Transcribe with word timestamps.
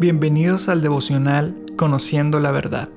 Bienvenidos 0.00 0.70
al 0.70 0.80
devocional 0.80 1.54
Conociendo 1.76 2.40
la 2.40 2.52
Verdad. 2.52 2.88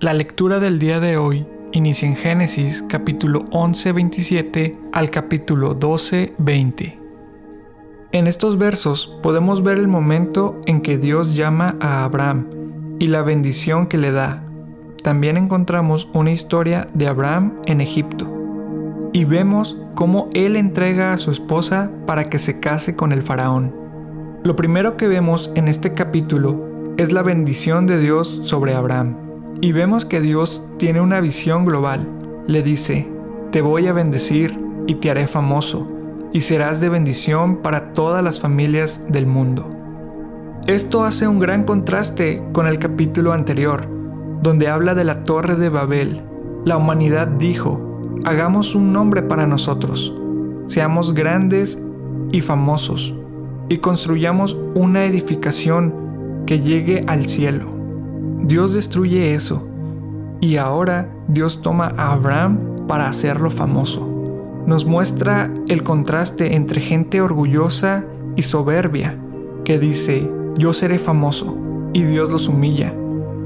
La 0.00 0.14
lectura 0.14 0.58
del 0.58 0.80
día 0.80 0.98
de 0.98 1.16
hoy 1.16 1.46
inicia 1.70 2.08
en 2.08 2.16
Génesis 2.16 2.84
capítulo 2.88 3.44
11-27 3.52 4.72
al 4.92 5.10
capítulo 5.10 5.78
12-20. 5.78 6.98
En 8.10 8.26
estos 8.26 8.58
versos 8.58 9.16
podemos 9.22 9.62
ver 9.62 9.78
el 9.78 9.86
momento 9.86 10.60
en 10.66 10.80
que 10.80 10.98
Dios 10.98 11.36
llama 11.36 11.76
a 11.78 12.02
Abraham 12.02 12.48
y 12.98 13.06
la 13.06 13.22
bendición 13.22 13.86
que 13.86 13.98
le 13.98 14.10
da. 14.10 14.44
También 15.04 15.36
encontramos 15.36 16.08
una 16.14 16.32
historia 16.32 16.88
de 16.94 17.06
Abraham 17.06 17.60
en 17.66 17.80
Egipto 17.80 18.39
y 19.12 19.24
vemos 19.24 19.76
cómo 19.94 20.28
él 20.34 20.56
entrega 20.56 21.12
a 21.12 21.18
su 21.18 21.30
esposa 21.30 21.90
para 22.06 22.24
que 22.24 22.38
se 22.38 22.60
case 22.60 22.96
con 22.96 23.12
el 23.12 23.22
faraón. 23.22 23.74
Lo 24.42 24.56
primero 24.56 24.96
que 24.96 25.08
vemos 25.08 25.50
en 25.54 25.68
este 25.68 25.94
capítulo 25.94 26.94
es 26.96 27.12
la 27.12 27.22
bendición 27.22 27.86
de 27.86 27.98
Dios 27.98 28.40
sobre 28.44 28.74
Abraham. 28.74 29.16
Y 29.60 29.72
vemos 29.72 30.04
que 30.04 30.20
Dios 30.20 30.66
tiene 30.78 31.00
una 31.00 31.20
visión 31.20 31.64
global. 31.64 32.08
Le 32.46 32.62
dice, 32.62 33.08
te 33.50 33.60
voy 33.62 33.86
a 33.86 33.92
bendecir 33.92 34.56
y 34.86 34.94
te 34.94 35.10
haré 35.10 35.26
famoso, 35.26 35.86
y 36.32 36.40
serás 36.40 36.80
de 36.80 36.88
bendición 36.88 37.58
para 37.58 37.92
todas 37.92 38.24
las 38.24 38.40
familias 38.40 39.04
del 39.08 39.26
mundo. 39.26 39.68
Esto 40.66 41.04
hace 41.04 41.26
un 41.26 41.38
gran 41.38 41.64
contraste 41.64 42.42
con 42.52 42.66
el 42.66 42.78
capítulo 42.78 43.32
anterior, 43.32 43.86
donde 44.42 44.68
habla 44.68 44.94
de 44.94 45.04
la 45.04 45.24
torre 45.24 45.56
de 45.56 45.68
Babel. 45.68 46.22
La 46.64 46.76
humanidad 46.76 47.26
dijo, 47.26 47.89
hagamos 48.24 48.74
un 48.74 48.92
nombre 48.92 49.22
para 49.22 49.46
nosotros, 49.46 50.14
seamos 50.66 51.14
grandes 51.14 51.82
y 52.32 52.40
famosos 52.40 53.14
y 53.68 53.78
construyamos 53.78 54.56
una 54.74 55.04
edificación 55.04 56.44
que 56.46 56.60
llegue 56.60 57.04
al 57.06 57.26
cielo. 57.26 57.70
Dios 58.42 58.72
destruye 58.72 59.34
eso 59.34 59.66
y 60.40 60.56
ahora 60.56 61.12
Dios 61.28 61.62
toma 61.62 61.92
a 61.96 62.12
Abraham 62.12 62.58
para 62.88 63.08
hacerlo 63.08 63.50
famoso. 63.50 64.06
Nos 64.66 64.84
muestra 64.84 65.52
el 65.68 65.82
contraste 65.82 66.54
entre 66.54 66.80
gente 66.80 67.20
orgullosa 67.20 68.04
y 68.36 68.42
soberbia 68.42 69.16
que 69.64 69.78
dice, 69.78 70.28
yo 70.56 70.72
seré 70.72 70.98
famoso, 70.98 71.56
y 71.92 72.04
Dios 72.04 72.30
los 72.30 72.48
humilla. 72.48 72.94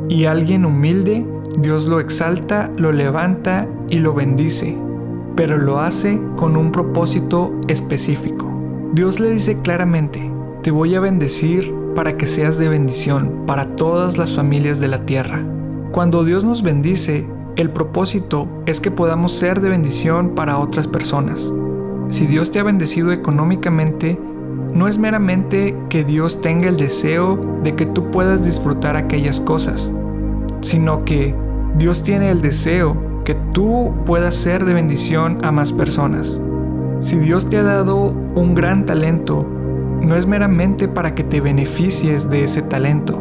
Y 0.09 0.27
alguien 0.27 0.65
humilde, 0.65 1.25
Dios 1.59 1.87
lo 1.87 2.01
exalta, 2.01 2.71
lo 2.77 2.93
levanta 2.93 3.67
y 3.89 3.99
lo 3.99 4.15
bendice, 4.15 4.77
pero 5.37 5.57
lo 5.57 5.81
hace 5.81 6.21
con 6.37 6.57
un 6.57 6.73
propósito 6.73 7.53
específico. 7.69 8.51
Dios 8.93 9.19
le 9.21 9.31
dice 9.31 9.61
claramente, 9.63 10.31
te 10.63 10.71
voy 10.71 10.95
a 10.95 11.01
bendecir 11.01 11.75
para 11.95 12.17
que 12.17 12.27
seas 12.27 12.59
de 12.59 12.69
bendición 12.69 13.45
para 13.47 13.77
todas 13.77 14.19
las 14.19 14.35
familias 14.35 14.81
de 14.81 14.89
la 14.89 15.07
tierra. 15.07 15.43
Cuando 15.93 16.25
Dios 16.25 16.45
nos 16.45 16.63
bendice, 16.63 17.27
el 17.57 17.71
propósito 17.71 18.49
es 18.67 18.81
que 18.81 18.91
podamos 18.91 19.33
ser 19.33 19.61
de 19.61 19.69
bendición 19.69 20.35
para 20.35 20.59
otras 20.59 20.89
personas. 20.89 21.53
Si 22.09 22.27
Dios 22.27 22.51
te 22.51 22.59
ha 22.59 22.65
bendecido 22.65 23.13
económicamente, 23.13 24.19
no 24.75 24.89
es 24.89 24.99
meramente 24.99 25.77
que 25.89 26.05
Dios 26.05 26.41
tenga 26.41 26.69
el 26.69 26.77
deseo 26.77 27.39
de 27.63 27.75
que 27.75 27.87
tú 27.87 28.11
puedas 28.11 28.45
disfrutar 28.45 28.97
aquellas 28.97 29.41
cosas, 29.41 29.93
sino 30.61 31.05
que 31.05 31.35
Dios 31.79 32.03
tiene 32.03 32.31
el 32.31 32.43
deseo 32.43 32.97
que 33.25 33.35
tú 33.53 33.95
puedas 34.05 34.35
ser 34.35 34.65
de 34.65 34.75
bendición 34.75 35.39
a 35.43 35.51
más 35.51 35.73
personas. 35.73 36.41
Si 37.01 37.17
Dios 37.17 37.49
te 37.49 37.59
ha 37.59 37.63
dado 37.63 38.15
un 38.35 38.55
gran 38.55 38.85
talento, 38.85 39.47
no 40.01 40.17
es 40.17 40.27
meramente 40.27 40.89
para 40.89 41.15
que 41.15 41.25
te 41.25 41.41
beneficies 41.41 42.29
de 42.29 42.45
ese 42.45 42.63
talento, 42.63 43.21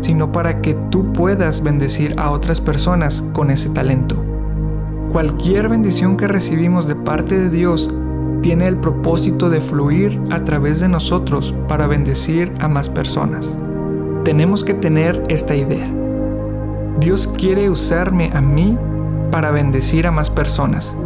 sino 0.00 0.30
para 0.32 0.58
que 0.58 0.74
tú 0.90 1.12
puedas 1.12 1.62
bendecir 1.62 2.14
a 2.18 2.30
otras 2.30 2.60
personas 2.60 3.24
con 3.32 3.50
ese 3.50 3.70
talento. 3.70 4.16
Cualquier 5.12 5.68
bendición 5.68 6.16
que 6.16 6.28
recibimos 6.28 6.86
de 6.86 6.94
parte 6.94 7.38
de 7.38 7.50
Dios 7.50 7.90
tiene 8.42 8.66
el 8.68 8.76
propósito 8.76 9.50
de 9.50 9.60
fluir 9.60 10.20
a 10.30 10.44
través 10.44 10.80
de 10.80 10.88
nosotros 10.88 11.54
para 11.68 11.86
bendecir 11.86 12.52
a 12.60 12.68
más 12.68 12.88
personas. 12.88 13.56
Tenemos 14.24 14.64
que 14.64 14.74
tener 14.74 15.22
esta 15.28 15.54
idea. 15.54 15.90
Dios 17.00 17.28
quiere 17.28 17.70
usarme 17.70 18.30
a 18.32 18.40
mí 18.40 18.76
para 19.30 19.50
bendecir 19.50 20.06
a 20.06 20.10
más 20.10 20.30
personas 20.30 20.96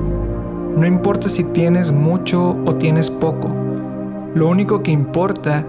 no 0.76 0.86
importa 0.86 1.28
si 1.28 1.44
tienes 1.44 1.92
mucho 1.92 2.56
o 2.64 2.76
tienes 2.76 3.10
poco. 3.10 3.48
Lo 4.34 4.48
único 4.48 4.82
que 4.82 4.90
importa 4.90 5.66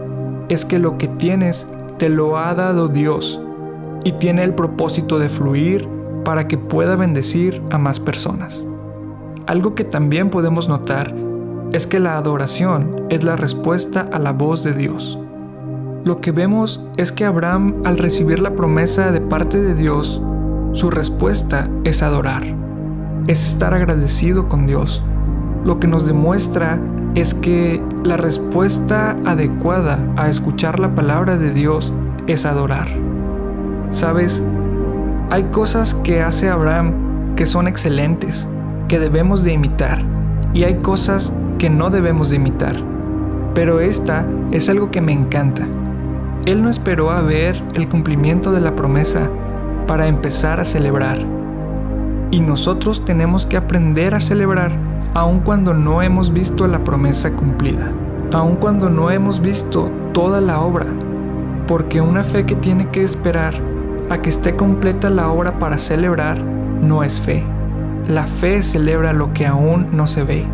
es 0.48 0.64
que 0.64 0.80
lo 0.80 0.98
que 0.98 1.10
tienes 1.10 1.68
te 1.98 2.08
lo 2.08 2.38
ha 2.38 2.54
dado 2.54 2.88
Dios 2.88 3.42
y 4.06 4.14
tiene 4.14 4.44
el 4.44 4.56
propósito 4.56 5.20
de 5.20 5.28
fluir 5.28 5.90
para 6.24 6.48
que 6.48 6.58
pueda 6.58 6.96
bendecir 6.96 7.62
a 7.70 7.78
más 7.78 8.00
personas. 8.00 8.66
Algo 9.46 9.76
que 9.76 9.84
también 9.84 10.30
podemos 10.30 10.70
notar 10.70 11.14
es 11.74 11.88
que 11.88 12.00
la 12.00 12.18
adoración 12.18 12.92
es 13.10 13.24
la 13.24 13.36
respuesta 13.36 14.08
a 14.12 14.20
la 14.20 14.32
voz 14.32 14.64
de 14.64 14.74
Dios. 14.74 15.20
Lo 16.06 16.22
que 16.22 16.32
vemos 16.32 16.86
es 16.98 17.12
que 17.12 17.26
Abraham 17.26 17.82
al 17.84 17.98
recibir 17.98 18.40
la 18.40 18.56
promesa 18.56 19.12
de 19.12 19.22
parte 19.22 19.62
de 19.62 19.76
Dios, 19.76 20.22
su 20.74 20.90
respuesta 20.90 21.70
es 21.84 22.02
adorar 22.02 22.64
es 23.28 23.48
estar 23.48 23.74
agradecido 23.74 24.50
con 24.50 24.68
Dios. 24.68 25.02
Lo 25.64 25.80
que 25.80 25.88
nos 25.88 26.06
demuestra 26.06 26.80
es 27.16 27.34
que 27.34 27.82
la 28.04 28.18
respuesta 28.18 29.16
adecuada 29.26 30.00
a 30.18 30.30
escuchar 30.30 30.80
la 30.80 30.94
palabra 30.94 31.38
de 31.38 31.54
Dios 31.54 31.94
es 32.28 32.46
adorar. 32.46 32.88
Sabes, 33.92 34.44
hay 35.30 35.44
cosas 35.46 35.94
que 35.94 36.22
hace 36.22 36.50
Abraham 36.50 37.28
que 37.36 37.46
son 37.46 37.68
excelentes, 37.68 38.48
que 38.88 39.00
debemos 39.00 39.44
de 39.44 39.54
imitar, 39.54 40.04
y 40.54 40.64
hay 40.64 40.76
cosas 40.82 41.32
que 41.58 41.70
no 41.70 41.90
debemos 41.90 42.30
de 42.30 42.38
imitar. 42.38 42.76
Pero 43.54 43.80
esta 43.80 44.26
es 44.52 44.70
algo 44.70 44.92
que 44.92 45.02
me 45.02 45.14
encanta. 45.14 45.68
Él 46.46 46.62
no 46.62 46.70
esperó 46.70 47.12
a 47.12 47.22
ver 47.22 47.64
el 47.76 47.88
cumplimiento 47.88 48.52
de 48.52 48.62
la 48.62 48.76
promesa 48.76 49.30
para 49.88 50.08
empezar 50.08 50.60
a 50.60 50.66
celebrar. 50.66 51.20
Y 52.32 52.42
nosotros 52.42 53.06
tenemos 53.06 53.46
que 53.46 53.58
aprender 53.58 54.16
a 54.16 54.20
celebrar 54.20 54.72
aun 55.14 55.42
cuando 55.42 55.74
no 55.74 56.02
hemos 56.02 56.34
visto 56.34 56.68
la 56.68 56.84
promesa 56.84 57.32
cumplida, 57.32 57.92
aun 58.34 58.56
cuando 58.56 58.90
no 58.90 59.12
hemos 59.12 59.40
visto 59.40 59.92
toda 60.12 60.42
la 60.42 60.60
obra, 60.60 60.88
porque 61.68 62.02
una 62.02 62.24
fe 62.24 62.46
que 62.46 62.56
tiene 62.56 62.90
que 62.90 63.04
esperar 63.04 63.54
a 64.10 64.22
que 64.22 64.30
esté 64.30 64.56
completa 64.56 65.10
la 65.10 65.30
obra 65.30 65.60
para 65.60 65.78
celebrar 65.78 66.44
no 66.44 67.04
es 67.04 67.20
fe. 67.20 67.44
La 68.08 68.24
fe 68.24 68.64
celebra 68.64 69.14
lo 69.14 69.32
que 69.34 69.46
aún 69.46 69.90
no 69.96 70.08
se 70.08 70.24
ve. 70.24 70.46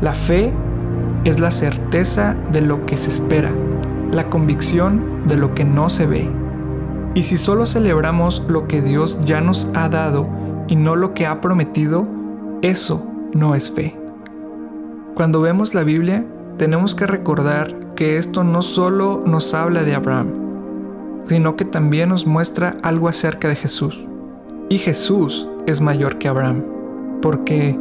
La 0.00 0.12
fe 0.12 0.52
es 1.24 1.40
la 1.40 1.50
certeza 1.50 2.36
de 2.52 2.60
lo 2.60 2.84
que 2.86 2.96
se 2.96 3.10
espera, 3.10 3.50
la 4.12 4.28
convicción 4.28 5.22
de 5.26 5.36
lo 5.36 5.54
que 5.54 5.64
no 5.64 5.88
se 5.88 6.06
ve. 6.06 6.30
Y 7.14 7.22
si 7.22 7.38
solo 7.38 7.64
celebramos 7.66 8.42
lo 8.46 8.68
que 8.68 8.82
Dios 8.82 9.18
ya 9.22 9.40
nos 9.40 9.68
ha 9.74 9.88
dado, 9.88 10.28
y 10.68 10.76
no 10.76 10.96
lo 10.96 11.14
que 11.14 11.26
ha 11.26 11.40
prometido, 11.40 12.02
eso 12.62 13.06
no 13.34 13.54
es 13.54 13.70
fe. 13.70 13.96
Cuando 15.14 15.40
vemos 15.40 15.74
la 15.74 15.82
Biblia, 15.82 16.26
tenemos 16.58 16.94
que 16.94 17.06
recordar 17.06 17.74
que 17.94 18.18
esto 18.18 18.44
no 18.44 18.62
solo 18.62 19.22
nos 19.26 19.54
habla 19.54 19.82
de 19.82 19.94
Abraham, 19.94 20.28
sino 21.24 21.56
que 21.56 21.64
también 21.64 22.10
nos 22.10 22.26
muestra 22.26 22.76
algo 22.82 23.08
acerca 23.08 23.48
de 23.48 23.56
Jesús. 23.56 24.06
Y 24.68 24.78
Jesús 24.78 25.48
es 25.66 25.80
mayor 25.80 26.18
que 26.18 26.28
Abraham, 26.28 26.62
porque 27.22 27.78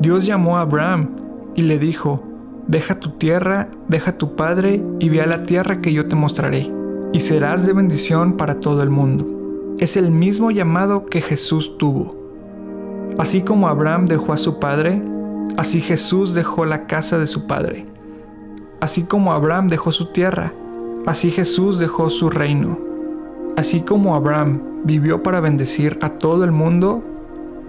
Dios 0.00 0.26
llamó 0.26 0.58
a 0.58 0.62
Abraham 0.62 1.23
y 1.54 1.62
le 1.62 1.78
dijo, 1.78 2.22
deja 2.66 3.00
tu 3.00 3.10
tierra, 3.10 3.68
deja 3.88 4.16
tu 4.16 4.36
padre 4.36 4.82
y 4.98 5.08
ve 5.08 5.20
a 5.20 5.26
la 5.26 5.44
tierra 5.44 5.80
que 5.80 5.92
yo 5.92 6.06
te 6.06 6.16
mostraré, 6.16 6.70
y 7.12 7.20
serás 7.20 7.66
de 7.66 7.72
bendición 7.72 8.36
para 8.36 8.60
todo 8.60 8.82
el 8.82 8.90
mundo 8.90 9.34
es 9.78 9.96
el 9.96 10.10
mismo 10.10 10.50
llamado 10.50 11.06
que 11.06 11.20
Jesús 11.20 11.76
tuvo. 11.78 12.10
Así 13.18 13.42
como 13.42 13.68
Abraham 13.68 14.06
dejó 14.06 14.32
a 14.32 14.36
su 14.36 14.58
padre, 14.58 15.02
así 15.56 15.80
Jesús 15.80 16.34
dejó 16.34 16.64
la 16.64 16.86
casa 16.86 17.18
de 17.18 17.26
su 17.26 17.46
padre. 17.46 17.86
Así 18.80 19.02
como 19.04 19.32
Abraham 19.32 19.68
dejó 19.68 19.92
su 19.92 20.06
tierra, 20.06 20.52
así 21.06 21.30
Jesús 21.30 21.78
dejó 21.78 22.08
su 22.10 22.30
reino. 22.30 22.78
Así 23.56 23.80
como 23.80 24.14
Abraham 24.14 24.62
vivió 24.84 25.22
para 25.22 25.40
bendecir 25.40 25.98
a 26.02 26.10
todo 26.10 26.44
el 26.44 26.52
mundo, 26.52 27.02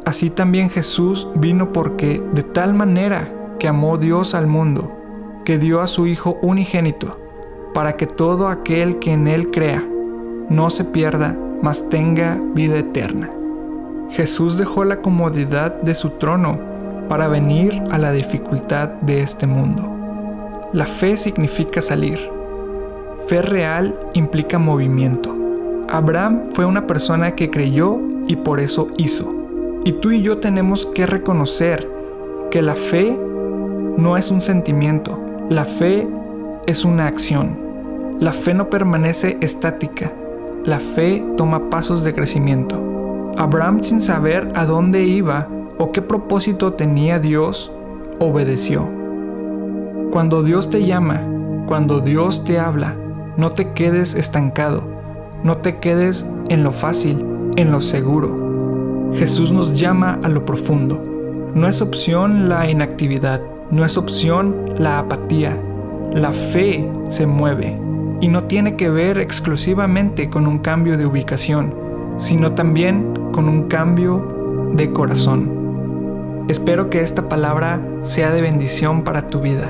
así 0.05 0.29
también 0.29 0.69
Jesús 0.69 1.27
vino 1.35 1.71
porque 1.71 2.21
de 2.33 2.43
tal 2.43 2.73
manera 2.73 3.31
que 3.59 3.67
amó 3.67 3.97
Dios 3.97 4.35
al 4.35 4.47
mundo, 4.47 4.91
que 5.45 5.57
dio 5.57 5.81
a 5.81 5.87
su 5.87 6.07
Hijo 6.07 6.37
unigénito, 6.41 7.11
para 7.73 7.97
que 7.97 8.07
todo 8.07 8.47
aquel 8.47 8.99
que 8.99 9.13
en 9.13 9.27
Él 9.27 9.51
crea 9.51 9.83
no 10.49 10.69
se 10.69 10.83
pierda, 10.83 11.37
mas 11.61 11.89
tenga 11.89 12.39
vida 12.53 12.77
eterna. 12.77 13.29
Jesús 14.11 14.57
dejó 14.57 14.85
la 14.85 15.01
comodidad 15.01 15.81
de 15.81 15.95
su 15.95 16.11
trono 16.11 16.59
para 17.09 17.27
venir 17.27 17.81
a 17.91 17.97
la 17.97 18.11
dificultad 18.11 18.89
de 19.01 19.21
este 19.21 19.47
mundo. 19.47 19.91
La 20.73 20.85
fe 20.85 21.17
significa 21.17 21.81
salir. 21.81 22.19
Fe 23.27 23.41
real 23.41 23.97
implica 24.13 24.59
movimiento. 24.59 25.35
Abraham 25.89 26.43
fue 26.53 26.65
una 26.65 26.87
persona 26.87 27.35
que 27.35 27.49
creyó 27.49 27.93
y 28.27 28.35
por 28.35 28.59
eso 28.59 28.87
hizo. 28.97 29.33
Y 29.83 29.93
tú 29.93 30.11
y 30.11 30.21
yo 30.21 30.37
tenemos 30.37 30.85
que 30.85 31.05
reconocer 31.05 31.89
que 32.51 32.61
la 32.61 32.75
fe 32.75 33.13
no 33.97 34.17
es 34.17 34.31
un 34.31 34.41
sentimiento, 34.41 35.19
la 35.49 35.65
fe 35.65 36.07
es 36.65 36.85
una 36.85 37.07
acción. 37.07 37.57
La 38.19 38.33
fe 38.33 38.53
no 38.53 38.69
permanece 38.69 39.37
estática, 39.41 40.11
la 40.63 40.79
fe 40.79 41.23
toma 41.37 41.69
pasos 41.69 42.03
de 42.03 42.13
crecimiento. 42.13 43.33
Abraham 43.37 43.83
sin 43.83 44.01
saber 44.01 44.51
a 44.55 44.65
dónde 44.65 45.03
iba 45.03 45.47
o 45.77 45.91
qué 45.91 46.01
propósito 46.01 46.73
tenía 46.73 47.19
Dios, 47.19 47.71
obedeció. 48.19 48.89
Cuando 50.11 50.43
Dios 50.43 50.69
te 50.69 50.85
llama, 50.85 51.21
cuando 51.67 51.99
Dios 51.99 52.45
te 52.45 52.59
habla, 52.59 52.95
no 53.37 53.51
te 53.51 53.73
quedes 53.73 54.15
estancado, 54.15 54.83
no 55.43 55.57
te 55.57 55.79
quedes 55.79 56.25
en 56.47 56.63
lo 56.63 56.71
fácil, 56.71 57.25
en 57.57 57.71
lo 57.71 57.81
seguro. 57.81 59.11
Jesús 59.13 59.51
nos 59.51 59.79
llama 59.79 60.19
a 60.23 60.29
lo 60.29 60.45
profundo. 60.45 61.01
No 61.53 61.67
es 61.67 61.81
opción 61.81 62.49
la 62.49 62.69
inactividad, 62.69 63.41
no 63.71 63.85
es 63.85 63.97
opción 63.97 64.75
la 64.77 64.99
apatía. 64.99 65.57
La 66.11 66.31
fe 66.31 66.89
se 67.07 67.25
mueve 67.25 67.79
y 68.21 68.27
no 68.27 68.43
tiene 68.43 68.75
que 68.75 68.89
ver 68.89 69.17
exclusivamente 69.17 70.29
con 70.29 70.47
un 70.47 70.59
cambio 70.59 70.97
de 70.97 71.05
ubicación, 71.05 71.73
sino 72.17 72.53
también 72.53 73.13
con 73.31 73.49
un 73.49 73.67
cambio 73.67 74.71
de 74.73 74.91
corazón. 74.91 76.45
Espero 76.47 76.89
que 76.89 77.01
esta 77.01 77.27
palabra 77.27 77.81
sea 78.01 78.31
de 78.31 78.41
bendición 78.41 79.03
para 79.03 79.27
tu 79.27 79.41
vida 79.41 79.69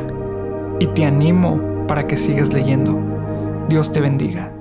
y 0.79 0.87
te 0.87 1.05
animo 1.05 1.85
para 1.87 2.05
que 2.05 2.17
sigas 2.17 2.53
leyendo. 2.53 2.99
Dios 3.69 3.91
te 3.91 4.01
bendiga. 4.01 4.54